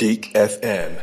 [0.00, 0.98] Dig FM.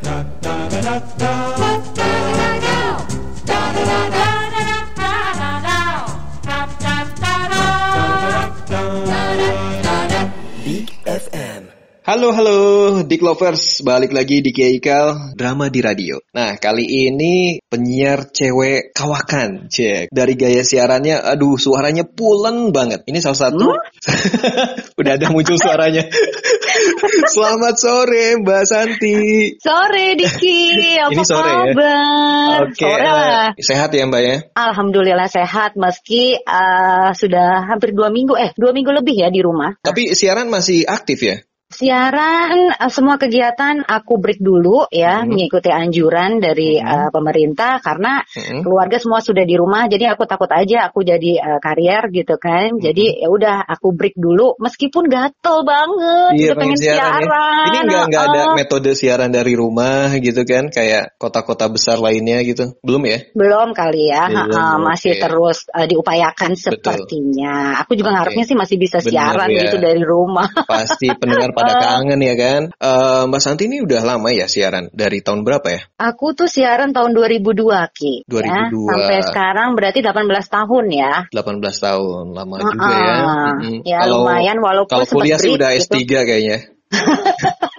[12.11, 12.59] Halo halo
[13.07, 16.19] Dick Lovers, balik lagi di Keikal Drama di Radio.
[16.35, 23.07] Nah kali ini penyiar cewek kawakan, cek dari gaya siarannya, aduh suaranya pulen banget.
[23.07, 23.63] Ini salah satu,
[24.99, 26.11] udah ada muncul suaranya.
[27.31, 29.15] Selamat sore Mbak Santi.
[29.63, 31.63] Sore Diki, apa Ini sore ya?
[31.63, 32.59] kabar?
[32.67, 34.35] Oke, Sore eh, sehat ya Mbak ya?
[34.59, 39.79] Alhamdulillah sehat meski eh, sudah hampir dua minggu, eh dua minggu lebih ya di rumah.
[39.79, 41.39] Tapi siaran masih aktif ya?
[41.71, 45.31] Siaran eh, semua kegiatan aku break dulu ya Hmm.
[45.31, 48.61] mengikuti anjuran dari eh, pemerintah karena Mm-mm.
[48.63, 52.75] keluarga semua sudah di rumah jadi aku takut aja aku jadi eh, karier gitu kan.
[52.75, 52.83] Hmm.
[52.83, 57.09] Jadi ya udah aku break dulu meskipun gatel banget Iya pengen siaran ya.
[57.23, 57.65] siaran.
[57.71, 60.67] Ini nggak nggak ada metode siaran dari rumah gitu kan?
[60.67, 62.75] Kayak kota-kota besar lainnya gitu?
[62.83, 63.23] Belum ya?
[63.31, 67.79] Belum kali ya, Belum, ha-ha, masih terus uh, diupayakan sepertinya.
[67.85, 68.15] Aku juga Oke.
[68.19, 69.61] ngarepnya sih masih bisa Bener siaran ya.
[69.67, 70.49] gitu dari rumah.
[70.67, 72.61] Pasti pendengar pada kangen ya kan.
[72.73, 75.81] Eh, Mbak Santi ini udah lama ya siaran dari tahun berapa ya?
[76.01, 77.61] Aku tuh siaran tahun 2002
[77.93, 78.25] Ki.
[78.25, 78.41] 2002.
[78.41, 81.13] Ya, sampai sekarang berarti 18 tahun ya.
[81.29, 82.71] 18 tahun, lama Ha-ha.
[82.73, 83.15] juga ya.
[83.21, 83.77] Mm-mm.
[83.85, 85.93] Ya, lumayan, walaupun kalau kuliah sih udah gitu.
[85.93, 86.57] S3 kayaknya.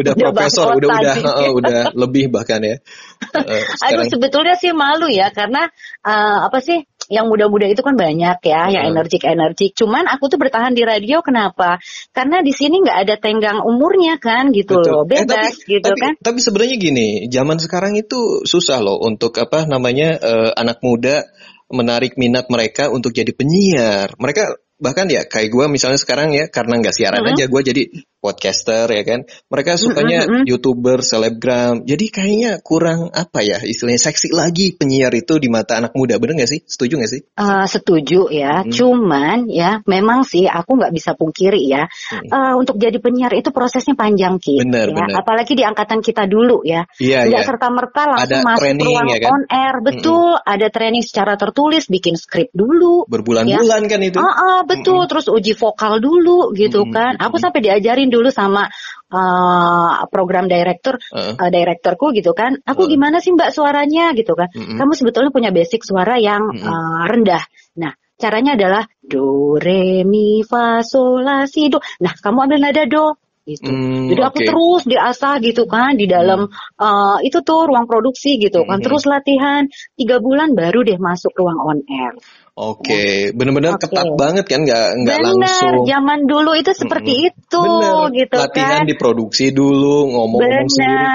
[0.00, 2.76] udah Udah profesor, udah udah heeh, udah lebih bahkan ya.
[3.32, 5.64] Eh, Aduh sebetulnya sih malu ya karena
[6.04, 8.92] uh, apa sih yang muda-muda itu kan banyak ya, yang Hmm.
[8.94, 9.74] energik-energik.
[9.74, 11.80] Cuman aku tuh bertahan di radio kenapa?
[12.14, 16.00] Karena di sini nggak ada tenggang umurnya kan gitu loh, Eh, bebas tapi, gitu tapi,
[16.00, 16.12] kan.
[16.20, 21.24] Tapi sebenarnya gini, zaman sekarang itu susah loh untuk apa namanya eh, anak muda
[21.72, 24.12] menarik minat mereka untuk jadi penyiar.
[24.20, 27.30] Mereka bahkan ya kayak gue misalnya sekarang ya karena nggak siaran Mhm.
[27.32, 27.82] aja gue jadi
[28.22, 29.26] podcaster ya kan.
[29.50, 30.44] Mereka sukanya Mhm, mhm.
[30.46, 31.82] youtuber, selebgram.
[31.82, 36.22] Jadi kayaknya kurang apa ya istilahnya seksi lagi penyiar itu di mata anak muda.
[36.22, 36.60] Bener nggak sih?
[36.62, 37.20] Setuju nggak sih?
[37.34, 38.70] Eh, setuju ya, Hmm.
[38.70, 42.30] cuman ya memang sih aku nggak bisa pungkiri ya Hmm.
[42.30, 44.94] eh, untuk jadi penyiar itu prosesnya panjang ki, Bener, ya.
[44.94, 45.18] bener.
[45.18, 47.48] apalagi di angkatan kita dulu ya, Iya nggak iya.
[47.48, 49.30] serta merta langsung Ada masuk training, ruang ya kan?
[49.34, 54.20] on air, betul, ada training secara tertulis, bikin skrip dulu, Berbulan-bulan kan itu.
[54.22, 57.42] Ah, ah, betul, terus uji vokal dulu gitu Mm-mm, kan, aku mm-mm.
[57.42, 58.68] sampai diajarin dulu sama
[59.08, 61.40] eh, program director, Heeh.
[61.40, 62.92] eh, direkturku gitu kan, aku Heeh.
[62.92, 64.76] gimana sih mbak suaranya gitu kan, Mm-mm.
[64.76, 66.68] kamu sebetulnya punya basic suara yang Mm-mm.
[66.68, 67.44] eh, rendah.
[67.80, 71.80] Nah, caranya adalah do re mi fa sol la si do.
[72.04, 73.74] Nah, kamu ambil nada do gitu.
[73.74, 76.46] Hmm, Jadi aku terus diasah gitu kan di dalam
[76.78, 78.78] eh, itu tuh ruang produksi gitu kan.
[78.78, 78.84] Mhm.
[78.86, 79.66] Terus latihan
[79.98, 82.14] tiga bulan baru deh masuk ruang on air.
[82.52, 83.88] Oke, bener-bener Oke.
[83.88, 85.88] ketat banget kan, nggak nggak langsung.
[85.88, 87.28] zaman dulu itu seperti Mm-mm.
[87.32, 88.90] itu Bener, gitu latihan kan.
[88.92, 91.06] diproduksi dulu, ngomong-ngomong sendiri.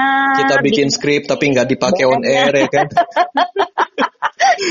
[0.42, 2.86] Kita bikin skrip tapi nggak dipakai on air ya kan?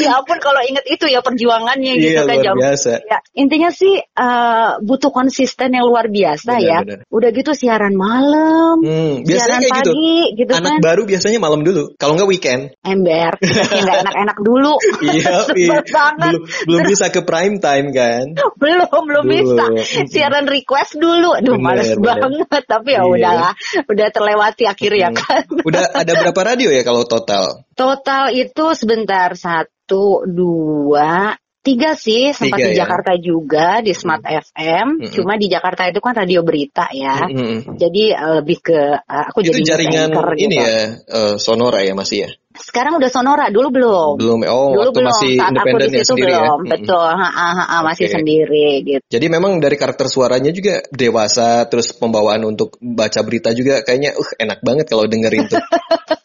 [0.07, 2.91] ya ampun kalau inget itu ya perjuangannya gitu Iya, kan luar jam biasa.
[3.03, 6.77] Ya, intinya sih eh, butuh konsisten yang luar biasa Benar, ya.
[6.81, 6.99] benar.
[7.11, 9.91] Udah gitu siaran malam, Hmm, biasanya siaran kayak gitu.
[9.91, 10.79] pagi gitu, Anak kan.
[10.79, 12.61] baru biasanya malam dulu, kalau nggak weekend.
[12.81, 13.35] Ember,
[13.83, 14.73] nggak enak-enak dulu.
[15.03, 15.79] Iya, iya.
[15.83, 16.31] banget.
[16.31, 18.25] belum belum bisa ke prime time kan?
[18.55, 19.33] belum belum Dulu.
[19.33, 19.65] bisa
[20.07, 22.17] siaran request dulu aduh Bener, males bener.
[22.17, 23.09] banget tapi ya Iya.
[23.09, 23.51] udahlah
[23.83, 25.17] udah terlewati akhirnya Hmm.
[25.17, 27.66] kan Udah ada berapa radio ya kalau total?
[27.77, 32.77] Total itu sebentar satu dua tiga sih sempat Tiga di ya?
[32.87, 35.11] Jakarta juga di Smart FM Mm-mm.
[35.11, 37.75] cuma di Jakarta itu kan radio berita ya Mm-mm.
[37.75, 40.63] jadi eh, lebih ke eh, aku Itu jadi jaringan anchor ini gitu.
[40.63, 42.29] ya, eh, Sonora ya masih ya?
[42.61, 46.31] Sekarang udah Sonora dulu belum Belum, oh dulu waktu belum masih saat independen ya sendiri
[46.31, 46.39] ya?
[46.41, 46.71] belum Mm-mm.
[46.73, 48.13] betul ha, ha, ha, ha, masih Oke.
[48.17, 53.81] sendiri gitu Jadi memang dari karakter suaranya juga dewasa, terus pembawaan untuk baca berita juga
[53.81, 55.61] kayaknya uh enak banget kalau dengerin tuh.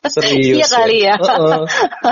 [0.03, 0.59] Serius.
[0.61, 1.15] Iya kali ya.
[1.15, 1.63] Heeh.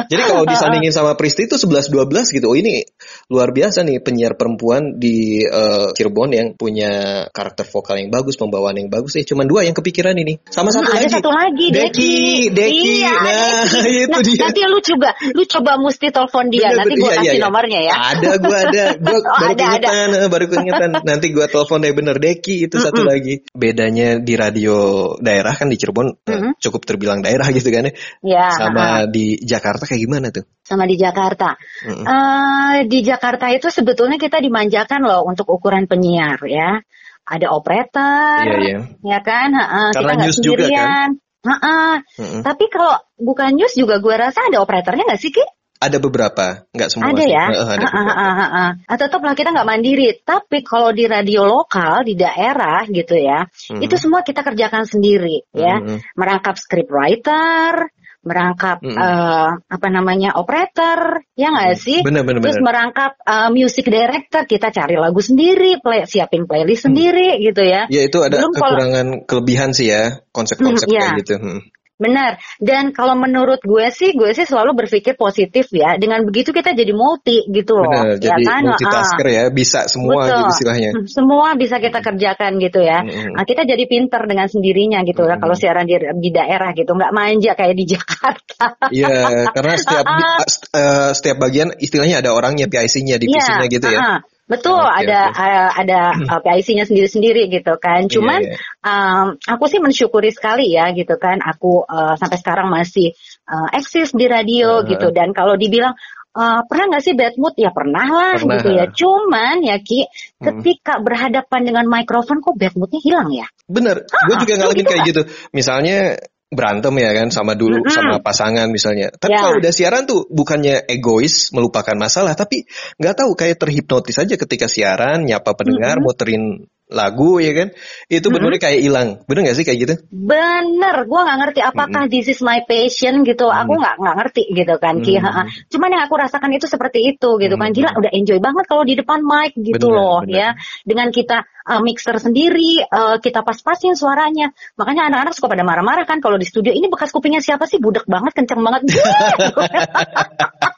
[0.08, 2.46] Jadi kalau disandingin sama Pristi itu 11-12 gitu.
[2.48, 2.86] Oh ini
[3.28, 8.78] luar biasa nih penyiar perempuan di eh, Cirebon yang punya karakter vokal yang bagus, pembawaan
[8.78, 9.18] yang bagus.
[9.18, 10.38] Eh cuman dua yang kepikiran ini.
[10.48, 11.12] Sama Hmm, satu ada lagi.
[11.12, 12.16] satu lagi Deki,
[12.54, 12.90] Deki.
[13.02, 13.96] Iya, Nah, Deki.
[14.10, 14.42] itu Nah, dia.
[14.42, 16.68] Nanti lu coba, lu coba mesti telepon dia.
[16.68, 17.44] Bener, nanti gue Iya, kasih iya, iya.
[17.46, 17.94] nomornya ya.
[17.94, 18.84] Ada, gue ada.
[18.98, 19.88] Gue Oh, baru ada, ada.
[19.88, 20.90] keingetan, eh, baru keingetan.
[21.08, 23.34] Nanti gue telepon deh bener Deki itu satu lagi.
[23.54, 24.76] Bedanya di radio
[25.18, 26.52] daerah kan di Cirebon Mm-mm.
[26.58, 27.92] cukup terbilang daerah gitu kan ya.
[28.20, 28.90] Ya, Sama ha.
[29.06, 30.44] di Jakarta kayak gimana tuh?
[30.60, 31.58] sama di Jakarta.
[31.82, 32.04] Mm-mm.
[32.06, 36.78] Eh, di Jakarta itu sebetulnya kita dimanjakan loh untuk ukuran penyiar ya.
[37.26, 38.80] Ada operator, Iya iya.
[39.06, 39.54] ya kan?
[39.54, 41.08] Ha, Karena kita news juga, kan?
[41.40, 42.44] Mm-mm.
[42.44, 45.44] Tapi kalau bukan news juga gue rasa ada operatornya nggak sih Ki?
[45.80, 47.46] ada beberapa, nggak semua Ada ya.
[47.56, 50.12] Heeh, ada tetaplah kita nggak mandiri.
[50.20, 53.80] Tapi kalau di radio lokal di daerah gitu ya, Mhm.
[53.80, 55.80] itu semua kita kerjakan sendiri ya.
[55.80, 56.20] Mhm.
[56.20, 57.88] Merangkap scriptwriter,
[58.20, 58.96] merangkap Mhm.
[58.96, 61.98] eh, apa namanya operator, ya nggak sih?
[62.04, 62.68] Bener bener Terus bener.
[62.68, 67.88] merangkap eh, music director, kita cari lagu sendiri, play, siapin playlist sendiri gitu ya.
[67.88, 71.18] Ya itu ada Belum kalau- kekurangan kelebihan sih ya konsep-konsep Hmm, kayak ya.
[71.24, 71.34] gitu.
[71.40, 71.60] Hmm.
[72.00, 72.40] Benar.
[72.56, 76.00] Dan kalau menurut gue sih, gue sih selalu berpikir positif ya.
[76.00, 77.92] Dengan begitu kita jadi multi gitu loh.
[77.92, 78.62] Bener, ya jadi kan?
[78.64, 79.32] multitasker Ah.
[79.36, 80.32] ya, bisa semua Betul.
[80.32, 80.90] gitu istilahnya.
[80.96, 83.04] Hmm, Semua bisa kita kerjakan gitu ya.
[83.04, 83.36] Mm-mm.
[83.36, 85.36] Nah, kita jadi pinter dengan sendirinya gitu Mm.
[85.36, 88.88] kalau siaran di, di daerah gitu, nggak manja kayak di Jakarta.
[88.88, 90.40] Iya, karena setiap Ah.
[90.80, 94.00] eh, setiap bagian istilahnya ada orangnya PIC-nya, divisinya gitu ya.
[94.00, 94.18] ah,
[94.50, 95.38] Betul, Oke, ada oke.
[95.38, 96.00] uh, ada
[96.34, 98.10] uh, PIC-nya sendiri-sendiri gitu kan.
[98.10, 98.58] Cuman Iya, iya.
[98.82, 101.38] um, aku sih mensyukuri sekali ya gitu kan.
[101.38, 103.14] Aku uh, sampai sekarang masih
[103.46, 104.90] uh, eksis di radio Uh-huh.
[104.90, 105.14] gitu.
[105.14, 105.94] Dan kalau dibilang
[106.34, 107.54] uh, pernah nggak sih bad mood?
[107.54, 108.58] Ya pernah lah Pernah.
[108.58, 108.84] gitu ya.
[108.90, 110.10] Cuman ya Ki,
[110.42, 113.46] ketika berhadapan dengan mikrofon kok bad moodnya hilang ya?
[113.70, 115.22] Bener, gue juga lu ngalamin gitu kayak gitu.
[115.54, 116.18] Misalnya
[116.50, 117.94] berantem ya kan sama dulu Mm-mm.
[117.94, 119.14] sama pasangan misalnya.
[119.14, 119.46] Tapi Ya.
[119.46, 122.66] kalau udah siaran tuh bukannya egois melupakan masalah, tapi
[122.98, 127.68] nggak tahu kayak terhipnotis aja ketika siaran nyapa pendengar, muterin lagu ya kan.
[128.10, 129.08] Itu bener kayak hilang.
[129.24, 129.94] Bener gak sih kayak gitu?
[130.10, 133.46] Bener, gua nggak ngerti apakah this is my passion gitu.
[133.48, 135.16] Aku nggak nggak ngerti gitu kan, Ki.
[135.16, 135.22] Mm.
[135.24, 135.42] Ha-ha.
[135.70, 137.70] Cuman yang aku rasakan itu seperti itu gitu kan.
[137.70, 137.76] Mm.
[137.78, 140.34] Gila, udah enjoy banget kalau di depan mic gitu Bener, loh bener.
[140.36, 140.48] ya.
[140.82, 144.50] Dengan kita uh, mixer sendiri, uh, kita pas-pasin suaranya.
[144.76, 146.74] Makanya anak-anak suka pada marah-marah kan kalau di studio.
[146.74, 147.78] Ini bekas kupingnya siapa sih?
[147.78, 148.90] Budak banget, kenceng banget.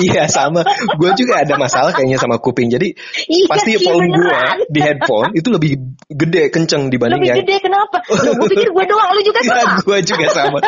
[0.00, 0.64] iya sama.
[0.96, 2.72] Gue juga ada masalah kayaknya sama kuping.
[2.72, 2.92] Jadi
[3.30, 4.40] Iya, pasti Ki, volume gue
[4.72, 5.72] di headphone itu lebih
[6.08, 7.96] gede kenceng dibanding Lebih yang gede kenapa?
[8.10, 9.76] Loh, gue pikir gue doang, lu juga Iya, sama.
[9.84, 10.58] gue juga sama.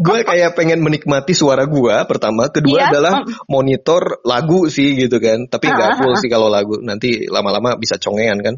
[0.00, 3.12] gue kayak pengen menikmati suara gue pertama, kedua Iya, adalah
[3.48, 5.48] monitor lagu sih gitu kan.
[5.48, 6.78] Tapi nggak full sih kalau lagu.
[6.80, 8.54] Nanti lama-lama bisa congean kan.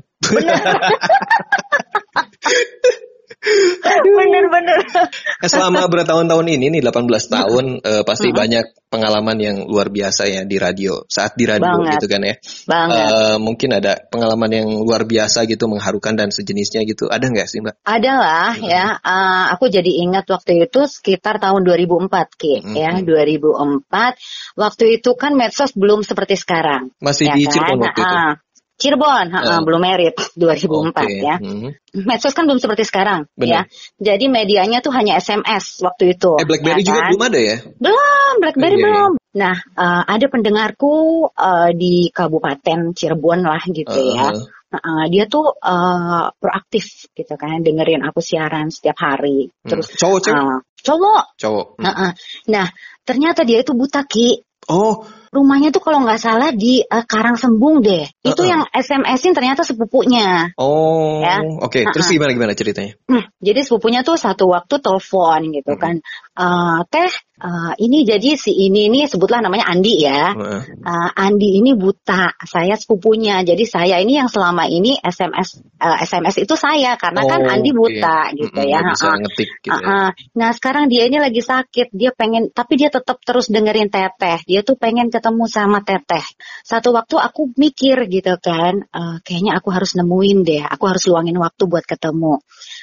[4.05, 4.81] Bener-bener.
[5.37, 8.41] Eh, Selama bertahun-tahun ini nih 18 tahun eh, pasti Mm-mm.
[8.41, 11.05] banyak pengalaman yang luar biasa ya di radio.
[11.11, 12.00] Saat di radio Banget.
[12.00, 12.35] gitu kan ya.
[12.65, 13.05] Banget.
[13.05, 17.12] Eh, mungkin ada pengalaman yang luar biasa gitu mengharukan dan sejenisnya gitu.
[17.12, 17.85] Ada nggak sih Mbak?
[17.85, 22.73] Adalah ya, uh, aku jadi ingat waktu itu sekitar tahun 2004 Ki, Mhm.
[22.73, 24.17] ya 2004.
[24.56, 26.97] Waktu itu kan medsos belum seperti sekarang.
[27.03, 27.53] Masih ya di kan?
[27.53, 28.17] Cirebon waktu itu.
[28.17, 28.33] Ah,
[28.76, 29.64] Cirebon, Ah.
[29.64, 31.25] belum merit 2004 Oke.
[31.25, 31.37] ya.
[31.40, 31.69] Mhm.
[32.05, 33.49] Medsos kan belum seperti sekarang Benar.
[33.49, 33.61] ya.
[33.96, 36.37] Jadi medianya tuh hanya SMS waktu itu.
[36.37, 37.11] Eh BlackBerry ya juga kan?
[37.17, 37.56] belum ada ya?
[37.81, 38.84] Belum, BlackBerry iya.
[38.84, 39.12] belum.
[39.37, 40.94] Nah, uh, ada pendengarku
[41.32, 44.37] uh, di Kabupaten Cirebon lah gitu ya.
[44.37, 49.46] Uh, Nah, dia tuh uh, proaktif gitu kan, dengerin aku siaran setiap hari.
[49.49, 49.70] hmm.
[49.73, 50.43] Terus cowok cewek?
[50.43, 51.23] uh, cowok.
[51.38, 51.67] Cowok.
[51.81, 52.12] Nah,
[52.50, 52.67] nah,
[53.06, 54.43] ternyata dia itu buta ki.
[54.67, 55.06] Oh,
[55.37, 58.09] Rumahnya tuh kalau nggak salah di uh, Karangsembung deh.
[58.25, 58.49] Itu Uh-uh.
[58.49, 60.49] yang SMS-in ternyata sepupunya.
[60.56, 61.44] Oh, Ya.
[61.44, 61.93] oke.
[61.93, 62.15] Terus Uh-uh.
[62.17, 62.97] gimana gimana ceritanya?
[63.05, 65.81] Hmm, jadi sepupunya tuh satu waktu telepon gitu Mhm.
[65.81, 65.94] kan.
[66.41, 70.33] Eh, teh, eh, ini jadi si ini nih sebutlah namanya Andi ya.
[70.33, 73.44] Eh, Andi ini buta, saya sepupunya.
[73.44, 77.71] Jadi saya ini yang selama ini SMS eh, SMS itu saya karena kan Oh, Andi
[77.73, 77.79] oke.
[77.79, 78.79] buta gitu Mm-mm, ya.
[78.81, 79.21] nggak bisa Ha-ha.
[79.21, 79.69] ngetik gitu.
[79.69, 79.77] ya.
[79.77, 80.05] Ha-ha.
[80.37, 84.41] Nah sekarang dia ini lagi sakit, dia pengen, tapi dia tetap terus dengerin teteh.
[84.49, 86.25] Dia tuh pengen ketemu sama teteh.
[86.65, 91.37] Satu waktu aku mikir gitu kan, eh, kayaknya aku harus nemuin deh, aku harus luangin
[91.37, 92.41] waktu buat ketemu.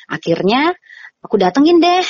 [0.08, 0.74] Akhirnya
[1.24, 2.04] aku datengin deh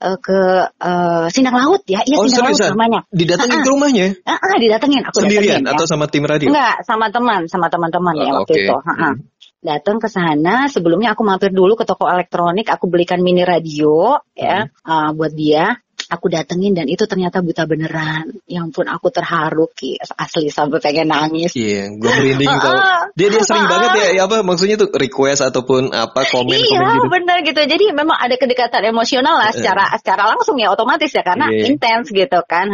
[0.00, 0.40] eh, ke
[0.72, 3.00] eh, Sindang Laut ya, iya Oh, Sindang Laut namanya.
[3.12, 4.06] Didatengin Ah, ke rumahnya?
[4.24, 5.90] Ah, ah, didatengin, aku Sendirian datengin, atau ya.
[5.92, 6.48] sama tim radio?
[6.48, 8.62] Enggak, sama teman, sama teman-teman ya Oh, waktu oke.
[8.64, 8.76] itu.
[8.80, 9.08] Ha-ha.
[9.12, 9.16] Hmm.
[9.60, 14.72] Datang ke sana, sebelumnya aku mampir dulu ke toko elektronik, aku belikan mini radio ya
[14.88, 15.76] uh, buat dia.
[16.10, 18.34] Aku datengin dan itu ternyata buta beneran.
[18.50, 21.54] Ya ampun, aku terharu ki, asli sampai pengen nangis.
[21.54, 22.74] Iya, gue merinding tau.
[22.80, 26.58] Ah, Dia dia sering banget ya, ya apa maksudnya tuh request ataupun apa komen komen
[26.58, 27.06] iya gitu.
[27.10, 27.60] benar gitu.
[27.60, 31.70] Jadi memang ada kedekatan emosional lah secara secara langsung ya otomatis ya karena Iya.
[31.70, 32.70] intens gitu kan.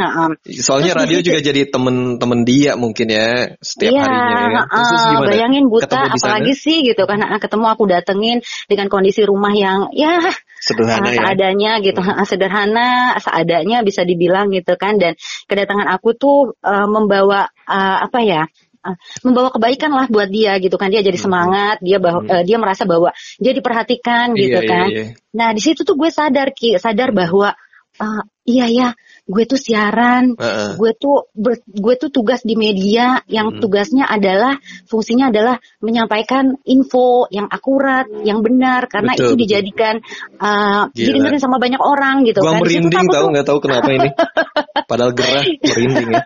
[0.47, 4.63] Soalnya Terus radio di situ- juga jadi temen-temen dia mungkin ya setiap Iya, harinya ya.
[4.65, 5.29] Terus, terus gimana?
[5.29, 8.39] bayangin buta apalagi sih gitu kan ketemu aku datengin
[8.71, 10.21] dengan kondisi rumah yang ya
[10.67, 11.21] Sederhana uh, ya.
[11.23, 12.89] seadanya gitu uh, sederhana
[13.23, 15.15] seadanya bisa dibilang gitu kan dan
[15.47, 18.43] kedatangan aku tuh uh, membawa uh, apa ya
[18.83, 21.27] uh, membawa kebaikan lah buat dia gitu kan dia jadi Hmm.
[21.31, 22.33] semangat dia bahwa Hmm.
[22.35, 25.05] uh, dia merasa bahwa dia diperhatikan gitu Iya, iya, kan iya.
[25.31, 27.55] nah di situ tuh gue sadar ki sadar bahwa
[28.03, 28.89] uh, iya ya
[29.27, 30.79] gue tuh siaran Heeh.
[30.79, 33.61] gue tuh ber- gue tuh tugas di media yang Hmm.
[33.61, 34.55] tugasnya adalah
[34.87, 39.43] fungsinya adalah menyampaikan info yang akurat, yang benar karena Betul, itu betul.
[39.43, 39.95] dijadikan
[40.39, 41.07] uh, Gila.
[41.11, 42.63] didengerin sama banyak orang gitu Gua kan.
[42.63, 44.09] Merinding tahu nggak tahu kenapa ini.
[44.91, 46.23] Padahal gerah merinding ya.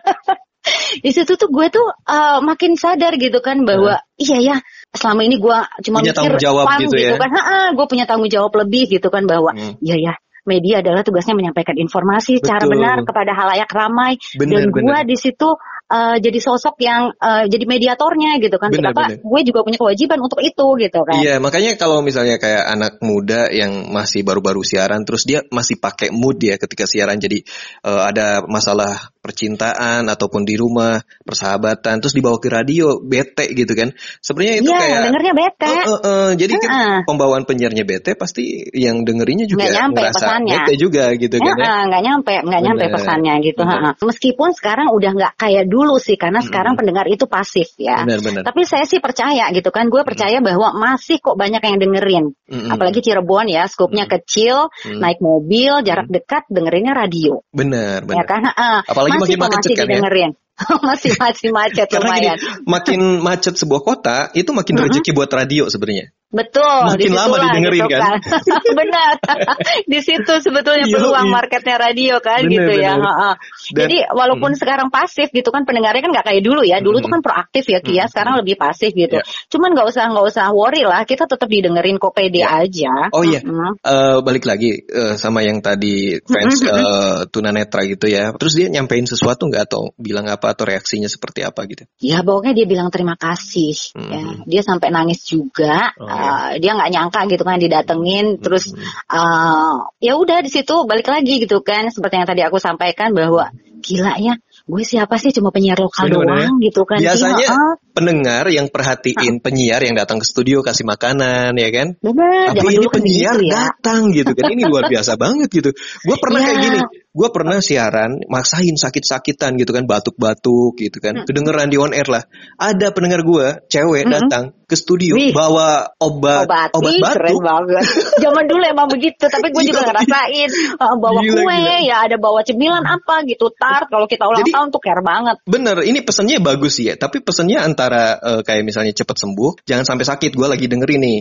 [1.01, 4.55] di situ tuh gue tuh uh, makin sadar gitu kan bahwa iya ya
[4.93, 5.57] selama ini gue
[5.89, 7.17] cuma Punya mikir tanggung jawab fun gitu ya.
[7.17, 7.31] kan
[7.73, 9.73] gue punya tanggung jawab lebih gitu kan bahwa Hmm.
[9.81, 10.13] iya ya
[10.45, 12.81] media adalah tugasnya menyampaikan informasi secara Betul.
[12.81, 14.17] benar kepada halayak ramai.
[14.37, 15.49] Bener, dan gue di situ
[15.91, 18.71] uh, jadi sosok yang uh, jadi mediatornya gitu kan.
[18.71, 19.21] Bener, kenapa bener.
[19.21, 21.19] gue juga punya kewajiban untuk itu gitu kan.
[21.19, 26.09] Iya, makanya kalau misalnya kayak anak muda yang masih baru-baru siaran, terus dia masih pakai
[26.09, 27.43] mood ya ketika siaran, jadi
[27.85, 33.93] eh, ada masalah percintaan ataupun di rumah persahabatan, terus dibawa ke radio, bete gitu kan?
[34.19, 36.97] Sebenarnya itu Iya, kayak dengernya bete Eh, eh, eh, jadi kan Heeh.
[37.05, 40.55] pembawaan penyiarnya bete pasti yang dengerinnya juga Nggak nyampe ngerasa pesannya.
[40.57, 41.53] bete juga gitu kan ya.
[41.61, 42.95] Heeh, nggak nyampe, nggak nyampe Bener.
[42.97, 43.61] pesannya gitu.
[43.61, 43.77] Bener.
[43.77, 43.93] heeh.
[44.01, 48.01] Meskipun sekarang udah nggak kayak dulu sih, karena sekarang pendengar itu pasif ya.
[48.03, 48.41] Benar-benar.
[48.41, 52.25] Tapi saya sih percaya gitu kan, gue percaya bahwa masih kok banyak yang dengerin.
[52.49, 52.73] Mm-mm.
[52.73, 54.97] Apalagi Cirebon ya, skupnya kecil, Mm.
[54.99, 57.45] naik mobil, jarak dekat, dengerinnya radio.
[57.53, 58.25] Benar, Ya benar.
[58.25, 58.41] kan?
[58.49, 58.77] Heeh.
[58.87, 59.89] Apalagi masih makin macet masih kan ya.
[59.91, 60.31] didengerin.
[60.87, 62.37] masih masih macet Karena gini, lumayan.
[62.69, 66.13] makin macet sebuah kota, itu makin rezeki buat radio sebenarnya.
[66.31, 68.17] Betul, Makin lama didengerin, gitu kan?
[68.79, 69.13] Benar.
[69.91, 70.95] di situ sebetulnya Yoi.
[70.95, 72.95] peluang marketnya radio kan Bener, gitu ya.
[72.95, 73.33] heeh.
[73.75, 76.79] Dan- Jadi walaupun sekarang pasif gitu kan pendengarnya kan nggak kayak dulu ya.
[76.79, 79.19] Dulu tuh kan proaktif ya Kia, sekarang lebih pasif gitu.
[79.19, 79.27] Ya.
[79.51, 83.11] Cuman nggak usah nggak usah worry lah, kita tetap didengerin kok pede aja.
[83.11, 83.83] Oh iya, Mm-mm.
[83.83, 88.31] Eh, balik lagi eh, sama yang tadi fans eh, tunanetra gitu ya.
[88.39, 91.83] Terus dia nyampein sesuatu nggak atau bilang apa atau reaksinya seperti apa gitu?
[91.99, 93.75] Ya pokoknya dia bilang terima kasih.
[93.99, 95.91] Ya, dia sampai nangis juga.
[95.99, 98.37] Oh, Eh, dia nggak nyangka gitu kan didatengin.
[98.37, 98.77] Terus
[99.09, 101.89] eh, ya udah di situ balik lagi gitu kan.
[101.89, 103.49] Seperti yang tadi aku sampaikan bahwa
[103.81, 104.37] gila ya,
[104.69, 106.53] gue siapa sih cuma penyiar lokal Bener-bener.
[106.53, 107.01] doang gitu kan?
[107.01, 111.97] Biasanya Iya, ah, pendengar yang perhatiin penyiar yang datang ke studio kasih makanan ya kan?
[111.97, 112.53] bener.
[112.53, 113.57] Tapi ini dulu kan penyiar begitu ya.
[113.73, 114.45] datang gitu kan.
[114.53, 115.69] Ini luar biasa banget gitu.
[116.05, 116.47] Gue pernah Iya.
[116.47, 116.79] kayak gini.
[117.11, 121.27] Gue pernah siaran maksain sakit-sakitan gitu kan, batuk-batuk gitu kan.
[121.27, 122.23] Kedengeran di on air lah.
[122.55, 125.35] Ada pendengar gue, cewek datang ke studio Wih.
[125.35, 127.43] bawa obat Obat, obat Ih, keren batuk.
[127.43, 127.83] banget.
[128.23, 129.87] Zaman dulu emang begitu, tapi gue juga Iya.
[129.91, 130.49] ngerasain
[130.79, 131.77] uh, bawa Gila, kue, gila.
[131.83, 133.91] ya ada bawa cemilan apa gitu, tart.
[133.91, 135.35] Kalau kita ulang Jadi- tahun tuh care banget.
[135.43, 136.95] Bener, ini pesannya bagus sih ya.
[136.95, 140.31] Tapi pesannya antara eh, kayak misalnya cepet sembuh, jangan sampai sakit.
[140.31, 141.19] Gue lagi dengerin nih.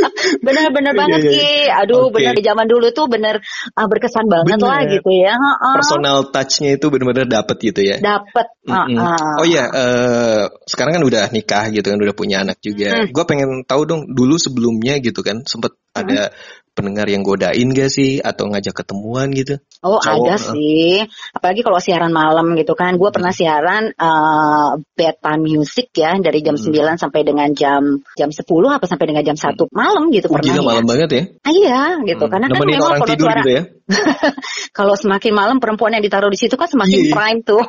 [0.46, 1.36] Bener-bener Iya, banget iya, Ki.
[1.36, 1.72] iya.
[1.84, 2.24] Aduh, Oke.
[2.24, 3.36] bener di zaman dulu tuh bener
[3.76, 4.64] uh, berkesan banget Bener.
[4.72, 5.25] lah gitu ya.
[5.34, 5.74] Heeh.
[5.74, 7.96] Personal touch-nya itu bener-bener dapet gitu ya.
[7.98, 8.46] Dapet.
[8.68, 8.94] Mm-mm.
[8.94, 9.34] heeh.
[9.42, 12.94] Oh iya, eh, sekarang kan udah nikah gitu kan, udah punya anak juga.
[12.94, 13.10] Hmm.
[13.10, 16.30] Gue pengen tahu dong, dulu sebelumnya gitu kan, sempet ada
[16.76, 19.56] pendengar yang godain gak sih, atau ngajak ketemuan gitu?
[19.80, 21.00] Oh Cowok, ada sih,
[21.32, 23.00] apalagi kalau siaran malam gitu kan.
[23.00, 26.92] Gue pernah siaran uh, bedtime music ya dari jam Hmm.
[26.96, 27.80] 9 sampai dengan jam
[28.12, 30.68] jam 10 apa sampai dengan jam 1 malam gitu Oh, pernah gila ya.
[30.68, 31.22] malam banget ya.
[31.40, 32.32] Ah, iya gitu Hmm.
[32.36, 33.62] karena kan Nemenin memang orang kalau tidur suara gitu ya.
[34.78, 37.14] kalau semakin malam perempuan yang ditaruh di situ kan semakin Iya, iya.
[37.14, 37.62] prime tuh.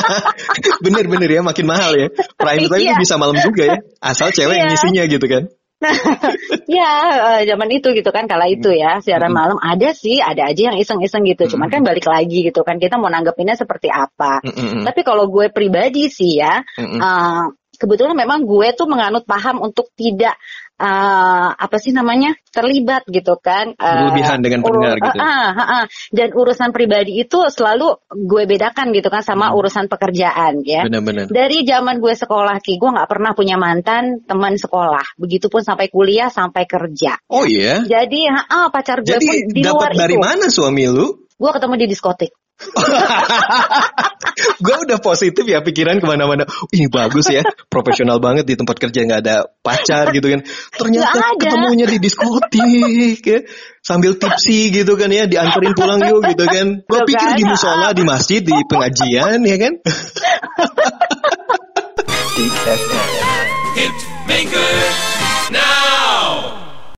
[0.84, 2.06] Bener-bener ya, makin mahal ya.
[2.36, 2.94] Prime time Iya.
[3.00, 3.76] bisa malam juga ya.
[4.04, 4.76] Asal cewek yang Iya.
[4.76, 5.42] ngisinya gitu kan.
[6.76, 6.92] ya
[7.40, 10.76] eh, zaman itu gitu kan kala itu ya siaran malam ada sih ada aja yang
[10.76, 11.56] iseng-iseng gitu.
[11.56, 14.44] Cuman kan balik lagi gitu kan kita mau nanggepinnya seperti apa.
[14.84, 17.44] Tapi kalau gue pribadi sih ya, eh,
[17.80, 20.36] kebetulan memang gue tuh menganut paham untuk tidak
[20.80, 23.76] eh, apa sih namanya terlibat gitu kan.
[23.76, 25.18] eh, Berlebihan dengan pendengar gitu.
[25.20, 25.84] ah, ah, ah.
[26.08, 30.88] Dan urusan pribadi itu selalu gue bedakan gitu kan sama urusan pekerjaan ya.
[30.88, 31.28] Bener-bener.
[31.28, 35.20] Dari zaman gue sekolah ki, gue nggak pernah punya mantan teman sekolah.
[35.20, 37.20] Begitupun sampai kuliah, sampai kerja.
[37.28, 37.84] Oh iya.
[37.84, 40.22] Jadi, ah, pacar gue pun Jadi di luar dari itu.
[40.24, 41.28] mana suami lu?
[41.36, 42.32] Gue ketemu di diskotik.
[44.64, 46.44] gue udah positif ya pikiran ke mana-mana.
[46.72, 50.44] Ini bagus ya, profesional banget di tempat kerja nggak ada pacar gitu kan.
[50.76, 53.40] Ternyata ketemunya di diskotik ya.
[53.80, 56.84] Sambil tipsi gitu kan ya, dianterin pulang yuk gitu kan.
[56.84, 59.72] Gue pikir di musola, di masjid, di pengajian ya kan.
[63.76, 63.92] Hit
[64.26, 64.72] maker
[65.52, 66.69] now.